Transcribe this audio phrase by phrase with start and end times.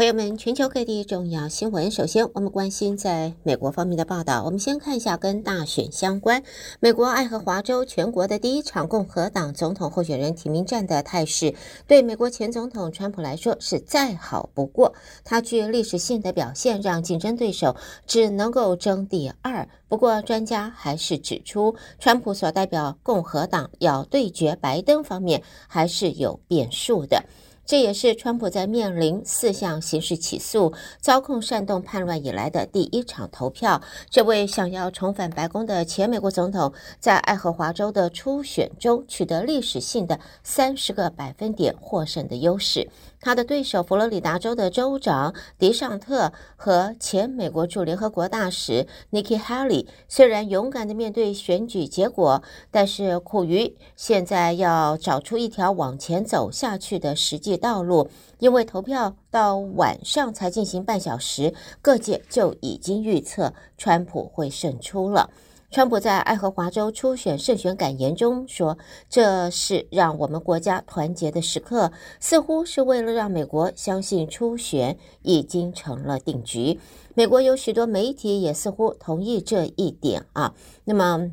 [0.00, 1.90] 朋友们，全球各地重要新闻。
[1.90, 4.44] 首先，我们关心在美国方面的报道。
[4.44, 6.42] 我们先看一下跟大选相关。
[6.80, 11.54] 美国爱荷华州全国的第一场共和党总统候选人提名战的态势，
[11.86, 14.94] 对美国前总统川普来说是再好不过。
[15.22, 17.76] 他具有历史性的表现，让竞争对手
[18.06, 19.68] 只能够争第二。
[19.86, 27.22] 不过，专家还是指出，川普所代表共和党要对决拜登方面还是有变数的。
[27.70, 33.80] 这也是川普在面临四项刑事起诉、遭控煽动叛乱以来的第一场投票。
[34.10, 42.88] 这位想要重返白宫的前美国总统，在爱荷华州的初选中取得历史性的三十个百分点获胜的优势。
[43.20, 58.08] 他的对手佛罗里达州的州长迪尚特和前美国驻联合国大使 Nikki Haley 虽然勇敢地面对选举结果，但是苦于现在要找出一条往前走下去的实际道路，
[58.38, 61.52] 因为投票到晚上才进行半小时，
[61.82, 65.28] 各界就已经预测川普会胜出了。
[65.70, 68.76] 川普在爱荷华州初选胜选感言中说
[69.08, 76.80] ：“这是让我们国家团结的时刻，似乎是为了让美国相信初选已经成了定局。”
[77.14, 80.54] 美国有许多媒体也似乎同意这一点啊。
[80.82, 81.30] 那么，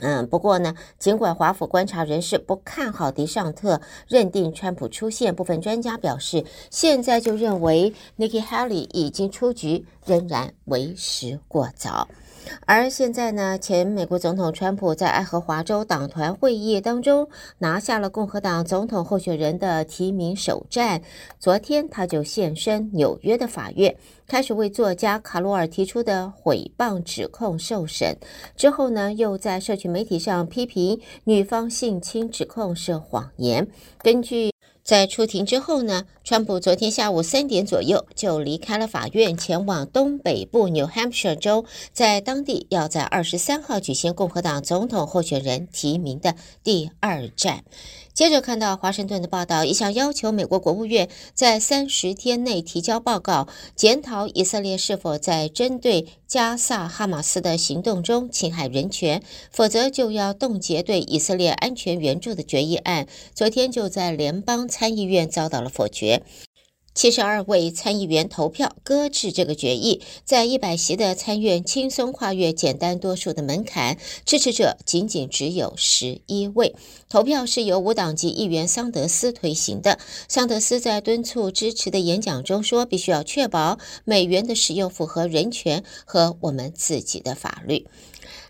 [0.00, 12.08] 嗯，不过呢，尽管华府观察人士不看好迪尚特，认定川普出现，部分专家表示，现在就认为 Nikki Haley 已经出局，仍然为时过早。
[12.66, 21.02] 而现在呢，前美国总统川普在爱荷华州党团会议当中拿下了共和党总统候选人的提名首战。
[21.38, 28.16] 昨天他就现身纽约的法院，开始为作家卡罗尔提出的诽谤指控受审。
[28.56, 33.66] 之后呢，又在社群媒体上批评女方性侵指控是谎言。
[34.02, 34.51] 根据
[34.82, 46.34] 在出庭之后呢，川普昨天下午三点左右就离开了法院，前往东北部 New Hampshire 州，在当地要在二十三号举行共和党总统候选人提名的
[46.64, 47.62] 第二站。
[48.14, 63.06] 接着看到华盛顿的报道，一项要求美国国务院在三十天内提交报告，检讨以色列是否在针对加萨哈马斯的行动中侵害人权，否则就要冻结对以色列安全援助的决议案。
[63.34, 66.22] 昨天就在联邦参议院遭到了否决。
[66.94, 76.76] 七十二位参议员投票搁置这个决议，在一百席的参院轻松跨越简单多数的门槛，支持者仅仅只有十一位。
[77.08, 79.98] 投票是由无党籍议员桑德斯推行的。
[80.28, 87.86] 桑德斯在敦促支持的演讲中说：“必须要确保美元的使用符合人权和我们自己的法律。”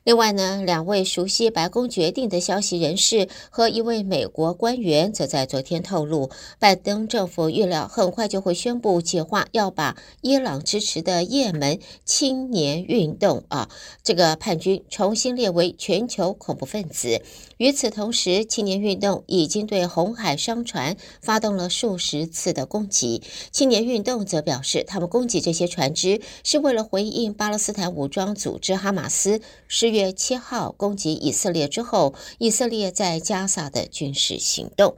[0.05, 13.69] 另外呢，两位熟悉白宫决定的消息人士和一位美国官员则在昨天透露，拜登政府预料很快就会宣布计划要把伊朗支持的也门青年运动啊
[14.03, 17.23] 这个叛军重新列为全球恐怖分子。
[17.59, 23.23] 与此同时，青年运动已经对红海商船发动了数十次的攻击。
[23.53, 34.97] 青年运动则表示，他们攻击这些船只是为了回应巴勒斯坦武装组织哈马斯十月七号攻击以色列之后，以色列在加萨的军事行动。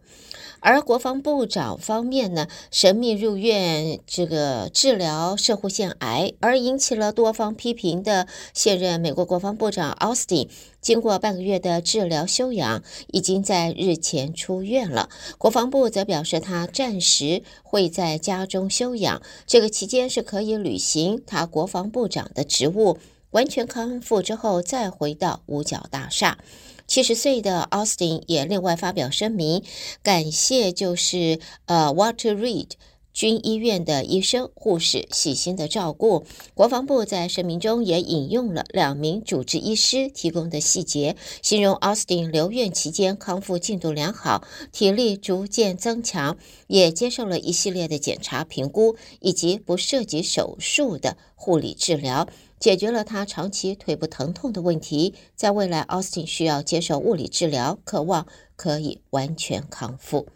[0.60, 10.49] 而国防部长方面呢，神秘入院这个治疗摄护腺癌，而引起了多方批评的现任美国国防部长奥斯汀，
[10.81, 15.10] 经过半个月的治疗休养，已经在日前出院了。
[15.37, 22.97] 国防部则表示，他暂时会在家中休养，这个期间是可以履行他国防部长的职务，
[23.34, 26.39] 完全康复之后再回到五角大厦。
[26.87, 29.65] 七十岁的奥斯汀也另外发表声明，
[30.05, 32.71] 感谢就是呃 Walter Reed
[33.12, 36.25] 军医院的医生护士细心的照顾。
[36.53, 46.36] 国防部在声明中也引用了两名主治医师提供的细节，形容奥斯汀留院期间康复进度良好，体力逐渐增强，
[46.69, 52.28] 也接受了一系列的检查评估以及不涉及手术的护理治疗。
[52.65, 58.27] 解决了他长期腿部疼痛的问题，在未来，奥斯汀需要接受物理治疗，渴望
[58.57, 60.27] 可以完全康复。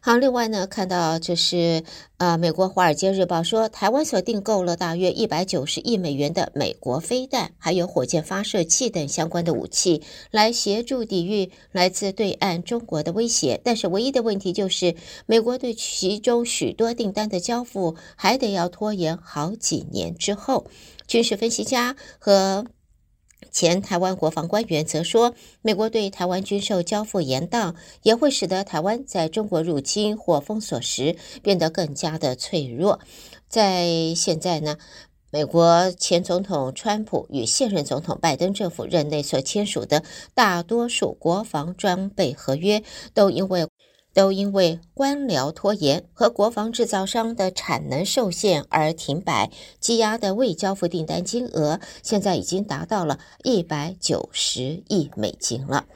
[0.00, 1.84] 好，另外呢，看到这是
[2.16, 13.60] 呃，美国《华尔街日报》说，台湾所订购了大约一百九十亿美元的美国飞弹，还有火箭发射器等相关的武器，来协助抵御来自对岸中国的威胁。
[13.62, 14.94] 但是，唯一的问题就是，
[15.26, 20.64] 美国对其中许多订单的交付还得要拖延好几年之后。
[21.10, 22.66] 军事分析家和
[23.50, 27.74] 前台湾国防官员则说，美国对台湾军售交付延宕，
[28.04, 33.00] 也会使得台湾在中国入侵或封锁时变得更加的脆弱。
[33.48, 34.76] 在现在呢，
[35.32, 40.04] 美国前总统川普与现任总统拜登政府任内所签署的
[40.34, 42.84] 大多数国防装备合约，
[43.14, 43.66] 都因为
[44.12, 55.86] 都因为官僚拖延和国防制造商的产能受限而停摆，积压的未交付订单金额现在已经达到了一百九十亿美金了。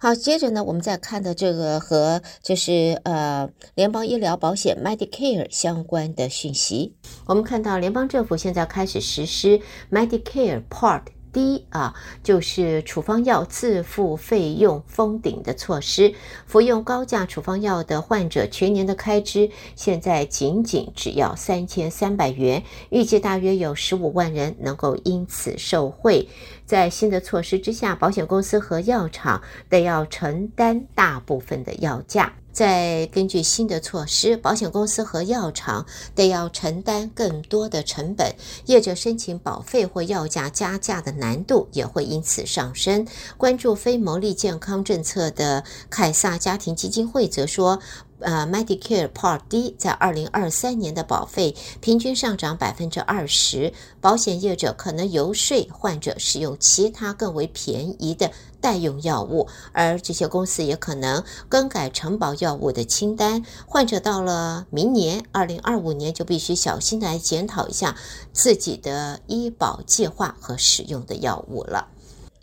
[0.00, 6.94] 好，接着呢，我们再看的这个和就是呃联邦医疗保险 Medicare 相关的讯息，
[7.26, 11.02] 我们看到联邦政府现在开始实施 Medicare Part。
[11.38, 16.12] 一啊，就是处方药自付费用封顶的措施。
[16.46, 26.28] 服用高价处方药的患者全年的开支现在仅仅只要三千三百元，预计大约有十五万人能够因此受惠。
[26.66, 32.34] 在新的措施之下，保险公司和药厂得要承担大部分的药价。
[32.58, 38.34] 再根据新的措施，保险公司和药厂得要承担更多的成本，
[38.66, 43.06] 业者申请保费或药价加价的难度也会因此上升。
[43.36, 47.78] 关注非牟利健康政策的凯撒家庭基金会则说。
[48.20, 58.30] 呃，Medicare Part D 在二零二三年的保费平均上涨百分之二十，保险业者可能游说患者使用其他更为便宜的
[58.60, 63.44] 代用药物，而这些公司也可能更改承保药物的清单。
[63.66, 67.96] 患者到了明年二零二五年就必须小心来检讨一下
[68.32, 71.88] 自己的医保计划和使用的药物了。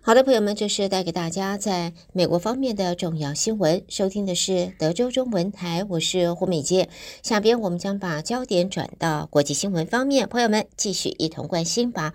[0.06, 3.84] 好的，朋友们，这是带给大家在美国方面的重要新闻。
[3.90, 6.90] 收听的是德州中文台，我是胡美杰。
[7.24, 12.14] 下边我们将把焦点转到国际新闻方面，朋友们继续一同关心吧。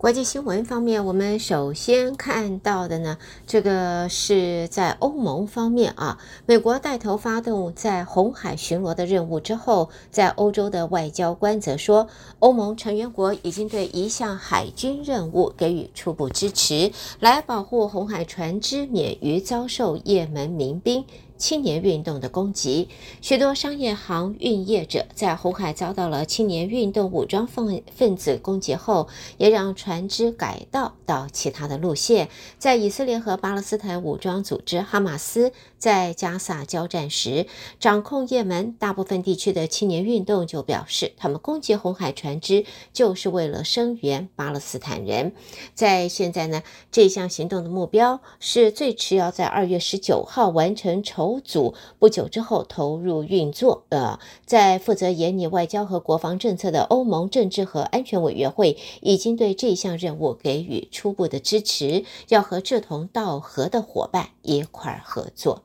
[0.00, 12.08] 国际新闻方面，我们首先看到的呢，这个是在欧盟方面啊，美国带头发动在红海巡逻的任务之后，在欧洲的外交官则说，
[12.38, 21.04] 欧盟成员国已经对一项海军任务给予初步支持，来保护红海船只免于遭受也门民兵。
[21.40, 22.88] 青年运动的攻击，
[23.22, 29.08] 许多商业航运业者在红海遭到了青年运动武装分分子攻击后，
[29.38, 32.28] 也让船只改道到其他的路线。
[32.58, 37.48] 在以色列和巴勒斯坦武装组织哈马斯在加萨交战时，
[37.80, 45.32] 掌控也门大部分地区的青年运动就表示，他们攻击红海船只就是为了声援巴勒斯坦人。
[45.74, 46.62] 在现在呢，
[46.92, 51.40] 这项行动的目标是最迟要在二月十九号完成筹。
[51.42, 53.86] 组不久之后投入运作。
[53.88, 65.62] 呃，在负责研拟外交和国防政策的欧盟政治和安全委员会已经对这项任务给予初步的支持，要和志同道合的伙伴一块儿合作。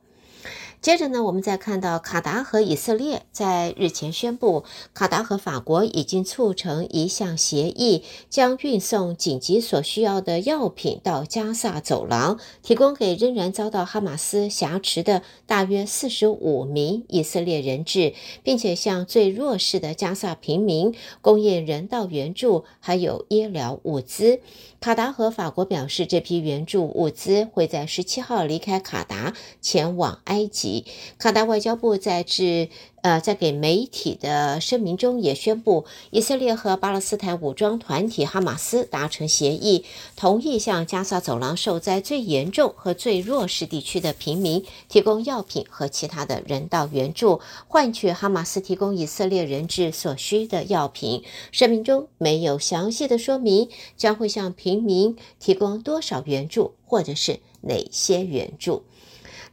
[0.85, 24.39] 接着呢，我们再看到卡达和以色列在日前宣布，卡达和法国已经促成一项协议，将运送紧急所需要的药品到加萨走廊，提供给仍然遭到哈马斯挟持的大约四十五名以色列人质，并且向最弱势的加萨平民供应人道援助，还有医疗物资。
[24.85, 30.85] 卡达和法国表示，这批援助物资会在十七号离开卡达，前往埃及。
[31.17, 32.69] 卡达外交部在致
[33.05, 39.85] 呃在给媒体的声明中也宣布，以色列和巴勒斯坦武装团体哈马斯达成协议，
[40.15, 51.23] 同意向加萨走廊受灾最严重和最弱势地区的平民提供药品和其他的人道援助，换取哈马斯提供以色列人质所需的药品。
[51.51, 58.81] 声明中没有详细的说明将会向平民提供多少援助，或者是哪些援助。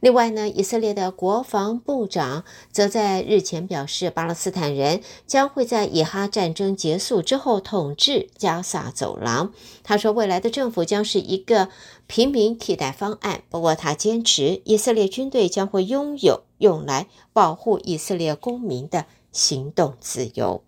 [0.03, 2.43] 另外呢，以色列的国防部长
[2.73, 9.53] 则在日前表示，巴勒斯坦人将会在以哈战争结束之后统治加萨走廊。
[9.81, 11.69] 他说，未来的政府将是一个
[12.05, 13.43] 平民替代方案。
[13.49, 20.61] 不过，他坚持以色列军队将会拥有用来保护以色列公民的行动自由。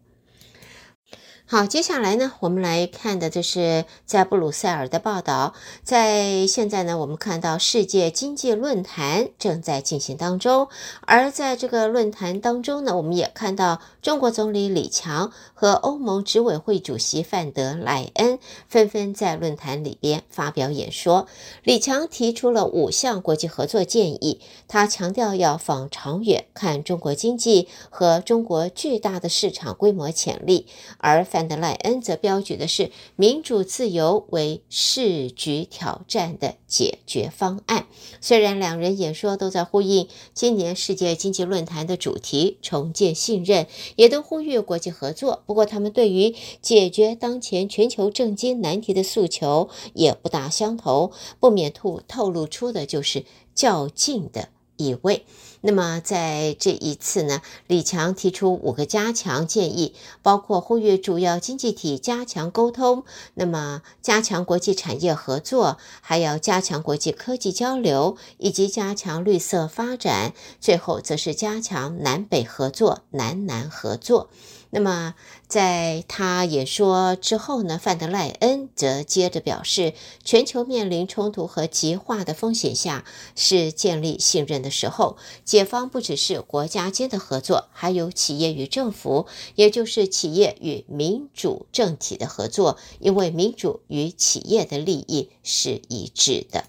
[1.47, 5.53] 好，接下来呢，我们来看的就是在布鲁塞尔的报道。
[5.83, 10.69] 在现在呢，我们看到世界经济论坛正在进行当中，
[11.01, 21.27] 而在这个论坛当中呢，我们也看到中国总理李强和欧盟执委会主席范德莱恩纷纷在论坛里边发表演说。
[21.61, 30.65] 李强提出了五项国际合作建议，他强调要放长远看中国经济和中国巨大的市场规模潜力，
[30.97, 37.87] 而范德赖恩则标举的是民主自由为世局挑战的解决方案。
[38.21, 51.11] 虽然两人演说都在呼应今年世界经济论坛的主题“重建信任”，也都呼吁国际合作，不过他们对于解决当前全球政经难题的诉求也不大相同，
[51.41, 55.25] 不免透透露出的就是较劲的意味。
[55.61, 63.03] 那么在这一次呢，李强提出五个加强建议，包括呼吁主要经济体加强沟通，
[63.33, 70.33] 那么加强国际产业合作，还要加强国际科技交流，以及加强绿色发展。
[70.61, 74.29] 最后则是加强南北合作、南南合作。
[74.69, 75.15] 那么，
[75.47, 85.17] 在他演说之后呢，范德赖恩则接着表示，全球面临冲突和极化的风险下，是建立信任的时候。
[85.43, 96.65] 解方不只是国家间的合作，还有企业与政府，也就是企业与民主政体的合作，因为民主与企业的利益是一致的。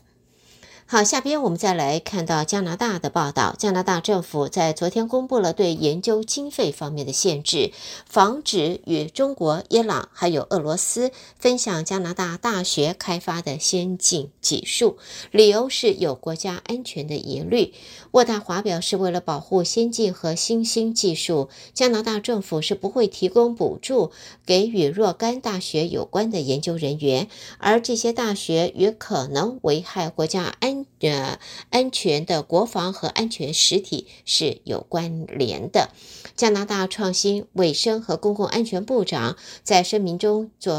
[0.88, 3.56] 好，下边我们再来看到加拿大的报道。
[3.58, 7.72] 加拿大政府在昨天公布了对研究经费方面的限制，
[8.08, 14.96] 防止与中国、伊朗还有俄罗斯分享加拿大大学开发的先进技术，
[15.32, 17.74] 理由是有国家安全的疑虑。
[18.12, 24.12] 渥太华表示，为了保护先进和新兴技术，加拿大政府是不会提供补助
[24.46, 27.28] 给与若干大学有关的研究人员，
[27.58, 30.75] 而这些大学与可能危害国家安。
[31.00, 31.38] 呃，
[31.70, 35.90] 安全的国防和安全实体是有关联的。
[36.34, 40.74] 加拿大创新、卫生和公共安全部长在声明中做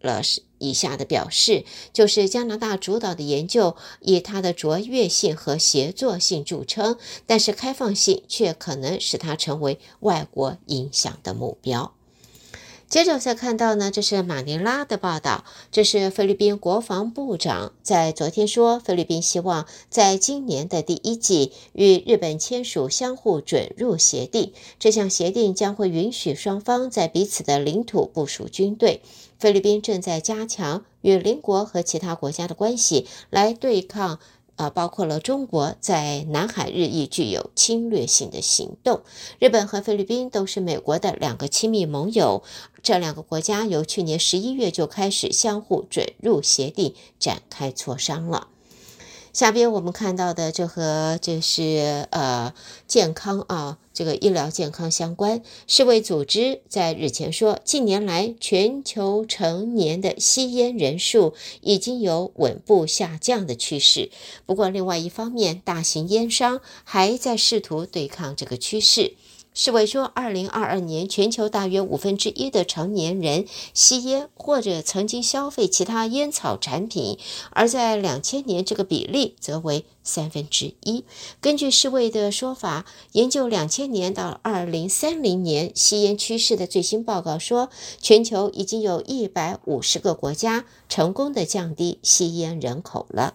[0.00, 0.22] 了
[0.58, 11.94] 以下的表示：就是加拿大主导的研究以它的卓越性和协作性著称，但是开放性却可能使它成为外国影响的目标。
[12.90, 15.44] 接着再看到呢，这是马尼拉的报道。
[15.70, 24.52] 这是菲律宾国防部长在昨天说，菲律宾希望在今年的第一季与日本签署相互准入协定。
[24.80, 29.02] 这项协定将会允许双方在彼此的领土部署军队。
[29.38, 34.18] 菲律宾正在加强与邻国和其他国家的关系，来对抗。
[34.60, 39.00] 啊，包括了中国在南海日益具有侵略性的行动。
[39.38, 42.42] 日本和菲律宾都是美国的两个亲密盟友，
[42.82, 48.48] 这两个国家由去年十一月就开始相互准入协定展开磋商了。
[49.32, 52.52] 下边我们看到的就和这是呃
[52.86, 55.42] 健康啊，这个医疗健康相关。
[55.66, 64.08] 世卫组织在日前说，近年来全球成年的吸烟人数已经有稳步下降的趋势。
[64.46, 69.12] 不过，另外一方面，大型烟商还在试图对抗这个趋势。
[69.52, 77.18] 世卫说，二零二二年全球大约五分之一的成年人吸烟或者曾经消费其他烟草产品，
[77.50, 81.04] 而在两千年这个比例则为三分之一。
[81.40, 93.34] 根据世卫的说法，研究两千年到二零三零年吸烟趋势的最新报告说，全球已经有一百五十个国家成功的降低吸烟人口了。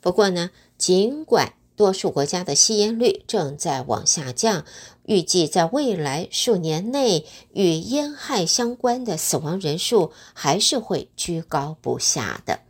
[0.00, 4.64] 不过呢，尽管多数国家的吸烟率正在往下降。
[5.10, 12.60] 预计在未来数年内，与烟害相关的死亡人数还是会居高不下的。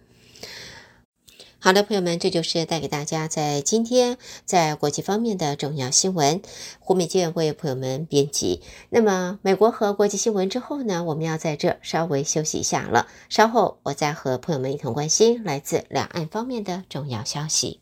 [1.58, 4.16] 好的，朋友们，这就是带给大家在今天
[4.46, 6.40] 在国际方面的重要新闻。
[6.78, 8.62] 胡美健为朋友们编辑。
[8.88, 13.06] 那么，美国和国际新闻之后呢，我们要在这稍微休息一下了。
[13.28, 17.80] 稍后我再和朋友们一同关心来自两岸方面的重要消息。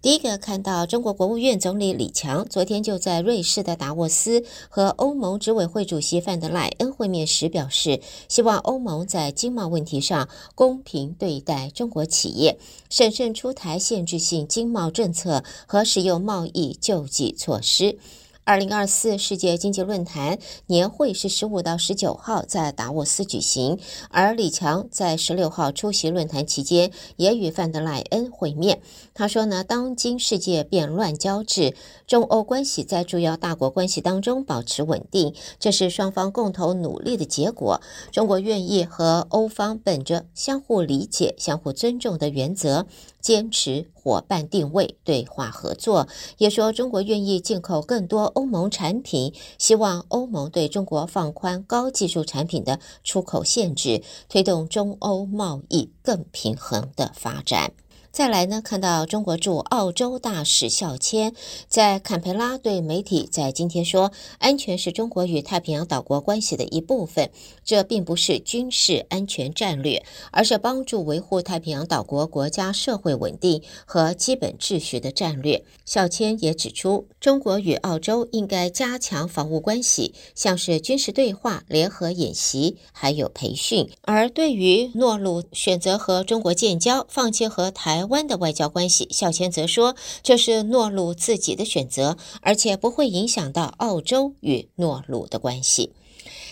[0.00, 17.98] 第一个看到，中国国务院总理李强昨天就在瑞士的达沃斯和欧盟执委会主席范德莱恩会面时表示，希望欧盟在经贸问题上公平对待中国企业，审慎出台限制性经贸政策和使用贸易救济措施。
[18.48, 20.38] 二零二四世界经济论坛
[20.68, 23.78] 年会是十五到十九号在达沃斯举行，
[24.08, 28.80] 而李强在十六号出席论坛期间也与范德赖恩会面。
[29.12, 31.74] 他说呢，当今世界变乱交织，
[32.06, 37.82] 中欧关系在主要大国关系当中保持稳定，这是双方共同努力的结果。
[38.10, 42.86] 中国愿意和欧方本着相互理解、相互尊重的原则，
[43.20, 46.08] 坚持伙伴定位、对话合作。
[46.38, 57.72] 也说中国愿意进口更多欧盟产品，希望欧盟对中国放宽高技术产品的出口限制，推动中欧贸易更平衡的发展。
[58.10, 61.34] 再来呢，看到中国驻澳洲大使肖谦
[61.68, 67.30] 在坎培拉对媒体在今天说，安全是中国与太平洋岛国关系的一部分，
[67.64, 75.64] 这并不是军事安全战略，而是帮助维护太平洋岛国国家社会稳定和基本秩序的战略。
[75.84, 83.88] 肖谦也指出，中国与澳洲应该加强防务关系，像是军事对话、联合演习，还有培训。
[84.02, 95.92] 而对于诺鲁选择和中国建交，放弃和台台湾的外交关系，肖谦则说，这是诺鲁自己的选择，而且不会影响到澳洲与诺鲁的关系。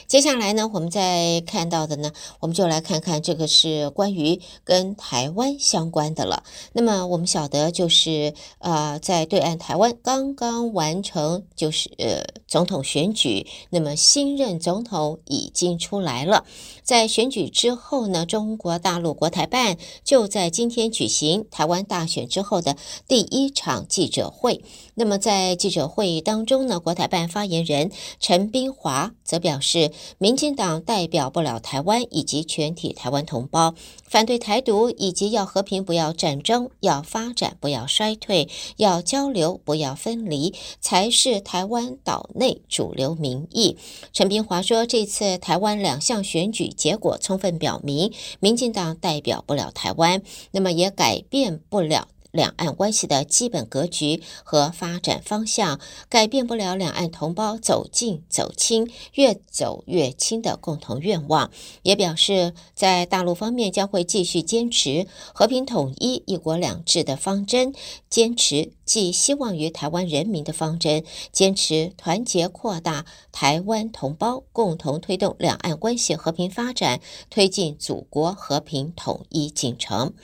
[0.09, 6.43] 接下来呢，我们再看到的呢，我们就来看看这个是关于跟台湾相关的了。
[6.73, 16.45] 那么我们晓得，就是呃，在对岸台湾刚刚完成就是呃总统选举，那么新任总统已经出来了。
[16.87, 22.77] 在选举之后呢，中国大陆国台办就在今天举行台湾大选之后的
[23.09, 24.63] 第一场记者会。
[24.95, 27.91] 那么在记者会议当中呢，国台办发言人
[28.21, 33.75] 陈斌华则表示，民进党代表不了台湾以及全体台湾同胞，
[34.05, 43.77] 反对台独以及要和平不要战争，要发展不要衰退，要交流不要分离，才是台湾岛内主流民意。
[44.13, 46.73] 陈斌华说，这次台湾两项选举。
[46.77, 61.51] 结果充分表明，民进党代表不了台湾，那么也改变不了两岸关系的基本格局和发展方向，改变不了两岸同胞走近走亲、越走越亲的共同愿望。
[61.83, 67.75] 也表示，在大陆方面将会继续坚持和平统一、一国两制的方针，
[68.09, 68.71] 坚持。
[68.87, 71.03] 寄希望于台湾人民的方针，
[71.33, 80.15] 坚持团结扩大台湾同胞，共同推动两岸关系和平发展，推进祖国和平统一进程。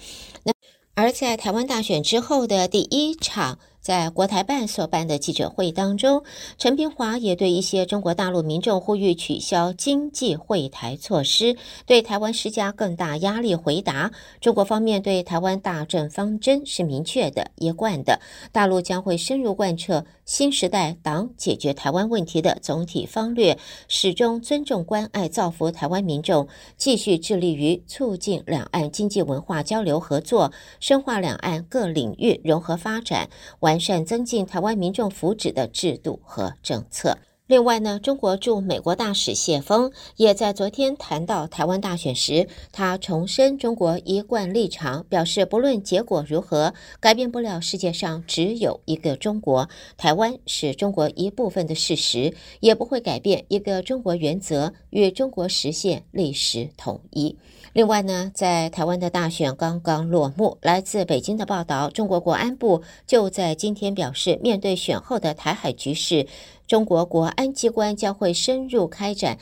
[0.44, 0.52] 那
[0.94, 3.58] 而在台湾大选之后的第一场。
[3.82, 6.22] 在国台办所办的记者会当中，
[6.56, 18.20] 陈斌华也对一些中国大陆民众呼吁取消经济惠台措施，对台湾施加更大压力，回答中国方面对台湾大政方针是明确的、一贯的，
[18.52, 33.28] 大陆将会深入贯彻新时代党解决台湾问题的总体方略，始终尊重关爱造福台湾民众，继续致力于促进两岸经济文化交流合作，深化两岸各领域融合发展，
[33.58, 33.71] 完。
[33.72, 37.16] 完善增进台湾民众福祉的制度和政策。
[37.48, 57.36] 另外呢，中国驻美国大使谢锋也在昨天谈到台湾大选时，他重申中国一贯立场，表示不论结果如何，改变不了世界上只有一个中国，台湾是中国一部分的事实，也不会改变一个中国原则与中国实现历史统一。
[57.72, 66.26] 另外呢，在台湾的大选刚刚落幕，来自北京的报道，中国国安部就在今天表示，面对选后的台海局势，
[66.72, 69.36] 中国国安机关将会深入开展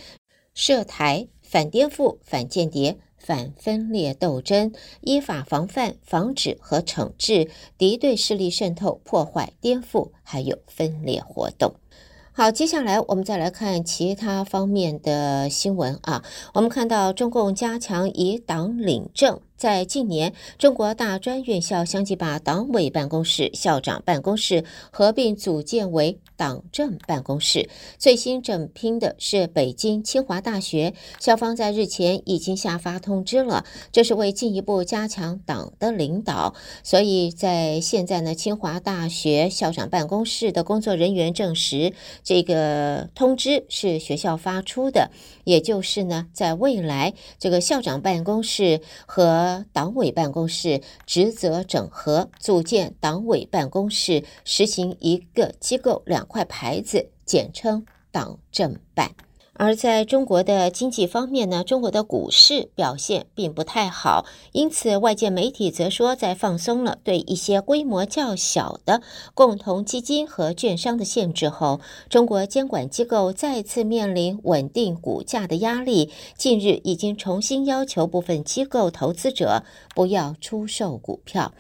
[0.53, 11.77] 涉台、反颠覆、反间谍、反分裂斗争，依法防范、防止和惩治敌对势力渗透、破坏、颠覆还有分裂活动。
[12.33, 16.25] 好，接下来我们再来看其他方面的新闻啊。
[16.55, 19.41] 我们看到中共加强以党领政。
[19.61, 27.69] 在近年，中国大专院校相继把党委办公室、校长办公室合并组建为党政办公室。
[27.99, 36.55] 最新整拼的是北京清华大学，校方在日前已经下发通知了，这是为进一步加强党的领导。
[36.83, 41.93] 所以在现在呢，清华大学校长办公室的工作人员证实，
[42.25, 45.11] 这个通知是学校发出的，
[45.45, 59.11] 也就是呢，在未来这个校长办公室和党委办公室职责整合，组建党委办公室，实行一个机构两块牌子，简称党政办。
[59.63, 69.03] 而在中国的经济方面呢，中国的股市表现并不太好，因此外界媒体则说，在放松了对一些规模较小的
[69.35, 76.11] 共同基金和券商的限制后，中国监管机构再次面临稳定股价的压力。
[76.39, 79.63] 近日已经重新要求部分机构投资者
[79.95, 81.53] 不要出售股票，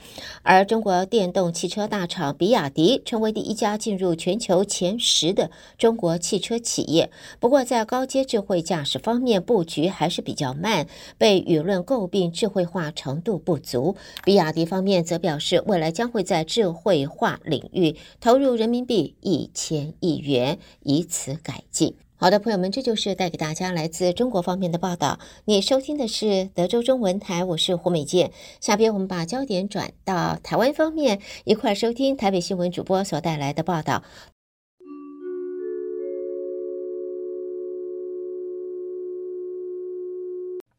[0.42, 7.10] 而中国电动汽车大厂比亚迪成为第一家进入全球前十的中国汽车企业。
[7.38, 10.86] 不过在高阶智慧驾驶方面布局还是比较慢，
[11.18, 13.96] 被舆论诟病智慧化程度不足。
[14.24, 21.96] 比亚迪方面则表示，未来将会在智慧化领域投入人民币一千亿元，以此改进。
[22.14, 25.18] 好的，朋友们，这就是带给大家来自中国方面的报道。
[25.46, 28.30] 你收听的是德州中文台，我是胡美健。
[28.60, 34.04] 下边我们把焦点转到台湾方面，一块收听台北新闻主播所带来的报道。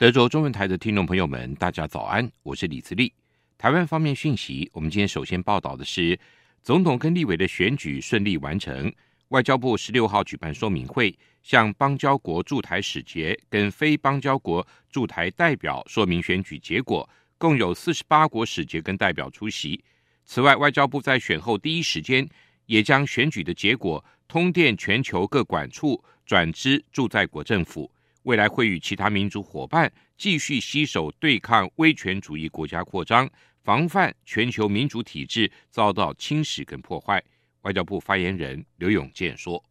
[0.01, 3.13] 德州中文台的听众朋友们，大家早安，我是李自立。
[3.55, 6.19] 台湾方面讯息，我们今天首先报道的是，
[6.63, 8.91] 总统跟立委的选举顺利完成。
[9.27, 19.83] 外交部十六号举办说明会，向邦交国驻台使节跟非邦交国驻台代表说明选举结果，共有四十八国使节跟代表出席。
[20.25, 22.27] 此外，外交部在选后第一时间
[22.65, 27.91] 也将选举的结果通电全球各管处，转知驻在国政府。
[28.23, 33.29] 未来会与其他民主伙伴继续携手对抗威权主义国家扩张，
[33.63, 37.23] 防范全球民主体制遭到侵蚀跟破坏。
[37.63, 39.63] 外交部发言人刘永健说：“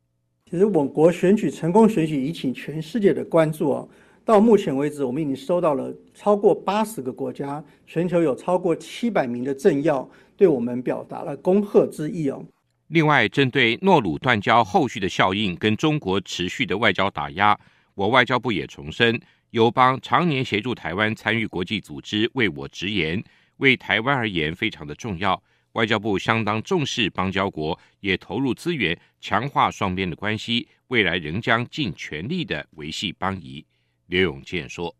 [0.50, 3.88] 其实，我国选举成功选举引起全世界的关注哦。
[4.24, 12.44] 到目前为止，我们已经收到了超过八十个国家，全球有超过七百名的政要对我们表达了恭贺之意哦。
[12.88, 17.58] 另外，针对诺鲁断交后续的效应跟中国持续的外交打压，
[17.94, 23.22] 我外交部也重申，友邦常年协助台湾参与国际组织，为我直言，
[23.59, 25.42] 为台湾而言非常的重要。”
[25.74, 33.64] 外交部相当重视邦交国，也投入资源强化双边的关系，未来仍将尽全力的维系邦谊。
[34.07, 34.92] 刘永健说：“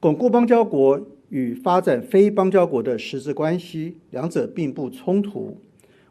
[0.00, 5.64] 巩固邦交国与发展非邦交国的实质关系，两者并不冲突。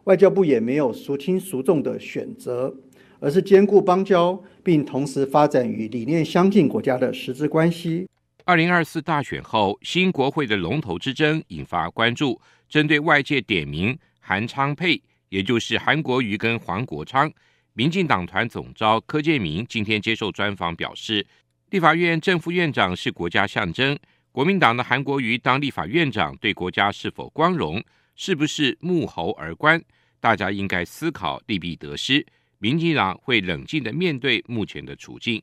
[0.05, 2.73] 外交部也没有孰轻孰重的选择，
[3.19, 8.07] 而是兼顾邦交，并同时发展与理念相近国家的实质关系。”
[8.45, 12.39] 二零二四大选后，新国会的龙头之争引发关注。
[12.67, 17.31] 针对外界点名韩昌沛，也就是韩国瑜跟黄国昌，
[17.73, 21.25] 民进党团总召柯建铭今天接受专访表示，
[21.71, 23.97] 立法院正副院长是国家象征，
[24.31, 27.83] 国民党的韩国瑜当立法院长对国家是否光荣，
[28.15, 29.81] 是不是沐猴而观？
[30.19, 32.25] 大家应该思考利弊得失。
[32.59, 35.41] 民进党会冷静地面对目前的处境。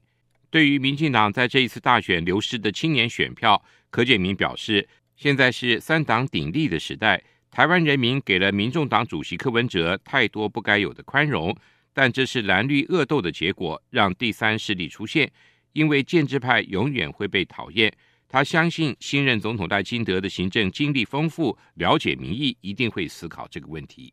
[0.49, 4.89] 对于民进党在这一次大选流失的青年选票，柯建铭表示。
[5.19, 11.57] 现在是三党鼎立的时代，台湾人民给了民众党主席柯文哲太多不该有的宽容，
[11.95, 15.33] 但这是蓝绿恶斗的结果，让第三势力出现。
[15.73, 17.91] 因为建制派永远会被讨厌，
[18.29, 24.13] 他相信新任总统赖清德的行政经历丰富，了解民意，一定会思考这个问题。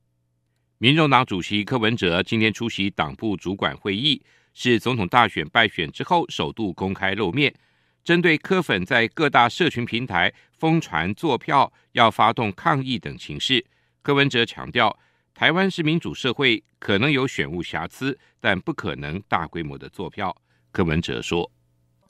[0.83, 4.21] 民众党主席柯文哲今天出席党部主管会议，
[4.53, 7.55] 是总统大选败选之后首度公开露面。
[8.03, 13.65] 针对柯粉在各大社群平台疯传坐票、要发动抗议等情势，
[14.01, 14.99] 柯文哲强调，
[15.33, 20.35] 台湾是民主社会，可能有选务瑕疵，但不可能大规模的坐票。
[20.73, 21.49] 柯文哲说：“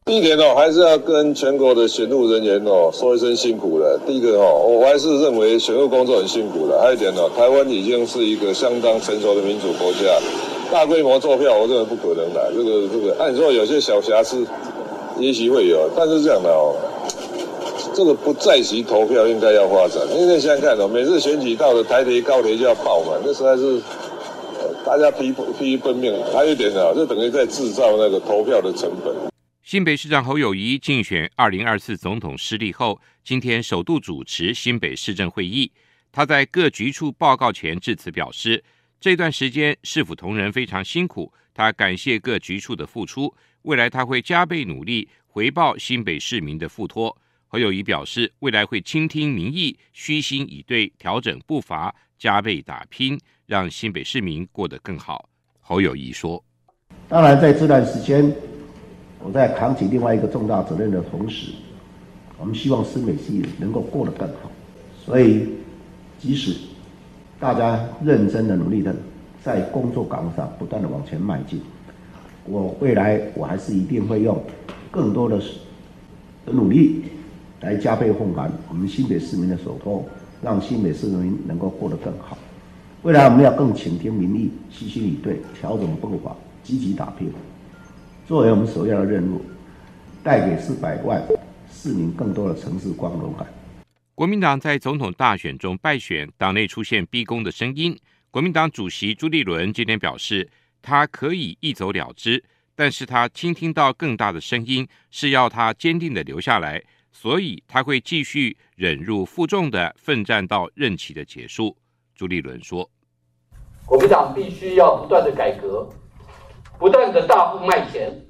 [0.05, 3.97] 第一点哦，还是要跟全国的选务人员哦说一声辛苦了。
[4.05, 6.81] 第一个哦，我还是认为选务工作很辛苦了。
[6.81, 10.19] 还有一点哦，台湾已经是一个相当成熟的民主国家，
[10.69, 12.51] 大规模作票，我认为不可能的。
[12.53, 14.45] 这个这个，按说有些小瑕疵。”
[15.19, 16.73] 也许会有，但是这样的哦，
[17.93, 20.01] 这个不在席投票应该要发展。
[20.17, 23.79] 因为想想看哦，每次选举到了台铁、高铁就要爆满，那实在是
[24.83, 26.13] 大家疲疲于奔命。
[26.33, 29.13] 还有一点呢，就等于在制造那个投票的成本。
[29.63, 35.71] 新北市长侯友谊竞选二零二四总统失利后，今天首度主持新北市政会议。
[36.11, 38.61] 他在各局处报告前致辞表示，
[38.99, 43.33] 这段时间市府同仁非常辛苦，他感谢各局处的付出。
[43.61, 47.17] 未来他会加倍努力回报新北市民的付托。
[47.47, 55.29] 侯友谊表示，未来会倾听民意，虚心以对，调整步伐，加倍打拼，让新北市民过得更好。
[55.61, 56.43] 侯友谊说
[57.07, 58.29] ：“当然，在这段时间，
[59.25, 61.51] 我在扛起另外一个重大责任的同时，
[62.37, 64.51] 我们希望新北市能够过得更好。
[65.05, 65.47] 所以，
[66.19, 66.55] 即使
[67.39, 68.93] 大家认真的努力的
[69.43, 71.61] 在工作岗位上不断的往前迈进。”
[72.45, 74.37] 我未来我还是一定会用
[74.91, 75.39] 更多的
[76.45, 77.01] 的努力
[77.61, 80.03] 来加倍奉还我们新北市民的所托，
[80.41, 82.37] 让新北市民能够过得更好。
[83.03, 87.29] 未来我们要更倾听民意，虚心以对，调整步伐，积极打拼，
[88.25, 89.41] 作为我们首要的任务，
[90.23, 91.21] 带给四百万
[91.71, 93.47] 市民更多的城市光荣感。
[94.15, 97.97] 国民党在总统大选中败选，党内出现逼宫的声音。
[98.31, 100.49] 国民党主席朱立伦今天表示。
[100.85, 102.43] 他可以一走了之，
[102.75, 111.77] 但是他倾听到更大的声音，是要他坚定的留下来，所以他会继续忍辱负重的奋战到任期的结束。
[112.13, 112.91] 朱立伦说
[113.87, 115.87] ：“国民党必须要不断的改革，
[116.77, 118.25] 不断的大步迈前，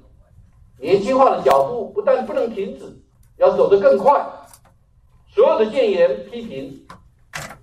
[0.78, 2.84] 年轻化的脚步不但不能停止，
[3.36, 4.24] 要走得更快。
[5.28, 6.86] 所有的建言批评，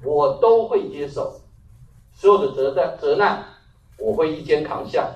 [0.04, 1.41] 我都会接受；
[2.13, 3.46] 所有的责难责难，
[3.98, 5.10] 我会一肩扛下。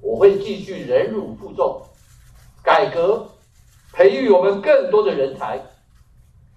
[0.00, 1.80] 我会继续忍辱负重，
[2.62, 3.26] 改革，
[3.92, 5.60] 培育我们更多的人才。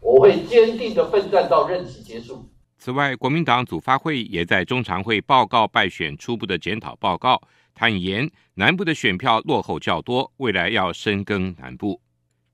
[0.01, 2.47] 我会坚定的奋战到任期结束。
[2.77, 7.41] 此外，国民党组发会也在中常会报告败选初步的检讨报告，
[7.79, 12.01] 坦言南部的选票落后较多，未来要深耕南部。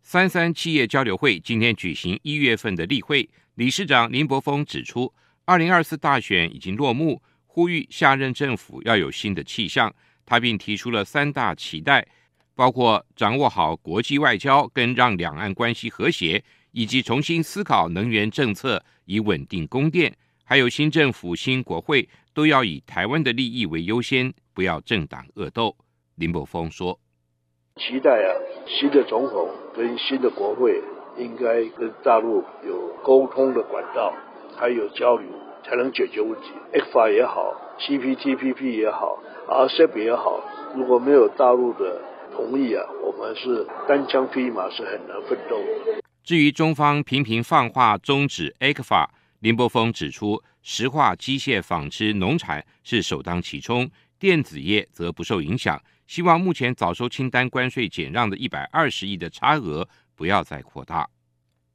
[0.01, 5.13] 三三企业交流会今天举行一月份的例会，理事长林柏峰指出，
[5.45, 9.95] 二零二四大选已经落幕，呼吁下任政府要有新的气象。
[10.25, 12.05] 他并提出了三大期待，
[12.53, 25.75] 包括掌握好国际外交跟让两岸关系和谐，以及重新思考能源政策以稳定供电，还有新政府新国会都要以台湾的利益为优先，不要政党恶斗。
[26.15, 26.99] 林柏峰说
[27.75, 28.29] ：“期待啊，
[28.67, 30.81] 新的总统跟新的国会
[31.17, 34.13] 应该跟大陆有沟通的管道，
[34.55, 35.27] 还有交流，
[35.63, 36.51] 才能解决问题。
[36.73, 40.41] ECFA 也好，CPTPP 也好。” RCEP 也好，
[40.73, 42.01] 如果没有大陆的
[42.33, 46.01] 同意啊，我们是单枪匹马是很难奋斗的。
[46.23, 49.05] 至于中方频频放话终止 ECFA，
[49.41, 53.91] 林柏峰指出，石化、机械、纺织、农产是首当其冲，
[54.23, 55.83] 电子业则不受影响。
[56.07, 61.05] 希望目前早收清单关税减让的一百二十亿的差额不要再扩大。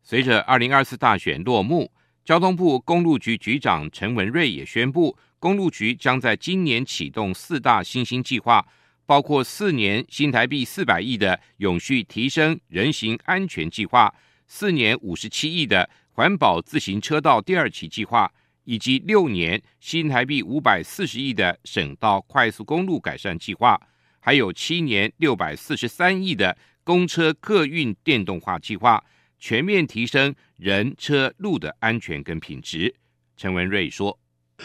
[0.02, 1.92] 随着二零二四大选落幕，
[2.24, 5.14] 交通部公路局局长陈文瑞也宣布。
[5.38, 8.66] 公路局将在今年启动四大新兴计划，
[9.04, 14.14] 包括四年新台币四百亿的永续提升人行安全计划，
[14.46, 18.32] 四年五十七亿的环保自行车道第二期计划，
[18.68, 23.80] 以及六年新台币五百四十亿的省道快速公路改善计划，
[24.20, 26.54] 还有七年六百四十三亿的
[26.84, 29.02] 公车客运电动化计划，
[29.38, 32.94] 全面提升人车路的安全跟品质。
[33.38, 34.20] 陈文瑞说。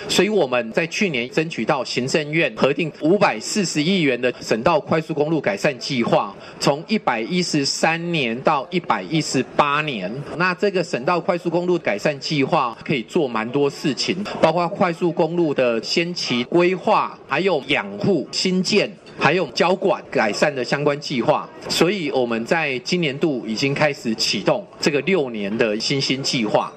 [0.10, 10.12] 所以我们在去年争取到行政院核定五百四十亿元的省道快速公路改善计划，从一百一十三年到一百一十八年。
[10.38, 21.50] 那这个省道快速公路改善计划可以做蛮多事情，包括快速公路的先期规划，还有养护、新建，还有交管改善的相关计划。
[21.70, 26.72] 所以我们在今年度已经开始启动这个六年的新兴计划。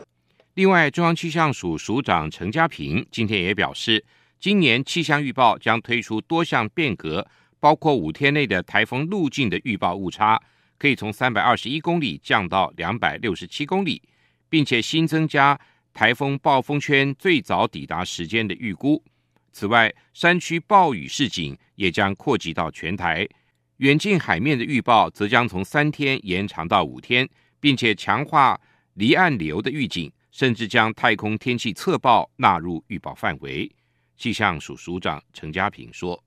[0.56, 4.02] 另外，中央气象署署长陈家平今天也表示，
[4.40, 7.28] 今年气象预报将推出多项变革，
[7.60, 10.40] 包括五天内的台风路径的预报误差
[10.78, 14.00] 可以从三百二十一公里降到两百六十七公里，
[14.48, 15.60] 并且新增加
[15.92, 19.04] 台风暴风圈最早抵达时间的预估。
[19.52, 23.28] 此外，山区暴雨市警也将扩及到全台，
[23.76, 27.28] 远近海面的预报则将从三天延长到五天，
[27.60, 28.58] 并且强化
[28.94, 30.10] 离岸流的预警。
[30.38, 33.74] 甚至将太空天气测报纳入预报范围，
[34.18, 36.22] 气象署署长陈家平说。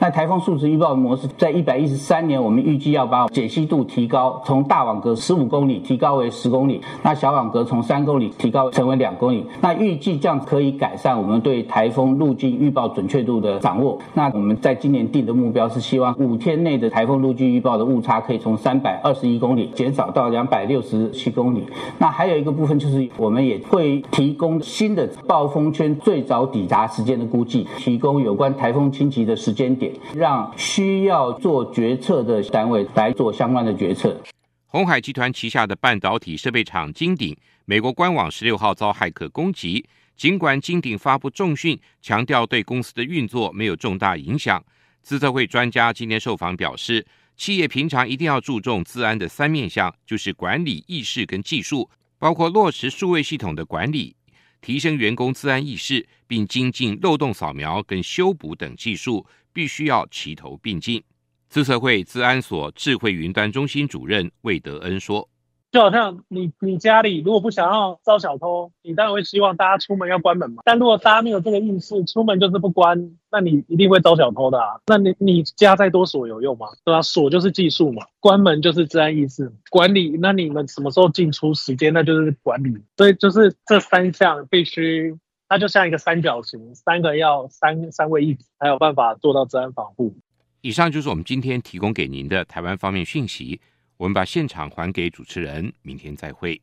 [0.00, 9.44] 那台风数值预报模式在一百一十三年，我们预计要把解析度提高，从大网格十五公里提高为十公里，那小网格从三公里提高成为两公里。
[9.60, 13.98] 那预计这样可以改善我们对台风路径预报准确度的掌握。
[14.14, 21.62] 那我们在今年定的目标是希望五天内的台风路径预报的误差可以从三百二十一公里减少到两百六十七公里。
[21.98, 29.89] 那还有一个部分就是我们也会提供新的暴风圈最早抵达时间的估计，提供有关台风侵袭的时间点。
[30.14, 34.20] 让需要做决策的单位来做相关的决策。
[34.66, 39.84] 鸿海集团旗下的半导体设备厂金鼎，美国官网十六号遭骇客攻击。
[40.16, 44.62] 尽管金鼎发布重讯，强调对公司的运作没有重大影响。
[45.02, 54.14] 资策会专家今天受访表示，企业平常一定要注重资安的三面向，就是管理、意识跟技术，包括落实数位系统的管理，
[54.60, 59.26] 提升员工自安意识，并精进漏洞扫描跟修补等技术。
[59.52, 61.02] 必须要齐头并进。
[61.48, 65.28] 资策会治安所智慧云端中心主任魏德恩说
[65.70, 70.62] ：“就好像你你家里如果不想要招小偷，你当然会希望大家出门要关门嘛。
[70.64, 74.80] 但如果大家没有这个意识，出门就是不关，那你一定会招小偷的啊。
[74.86, 76.66] 那你你家再多锁有用吗？
[76.84, 77.02] 对吧？
[77.02, 80.16] 锁就是技术嘛，关门就是治安意识管理。
[80.20, 82.76] 那你们什么时候进出时间，那就是管理。
[82.96, 85.16] 所以就是这三项必须。”
[85.52, 90.14] 它就像一个三角形，三个要三三位一体，才有办法做到治安防护。
[90.60, 93.60] 以上就是我们今天提供给您的台湾方面讯息。
[94.00, 96.58] 我们把现场还给主持人，明天再会。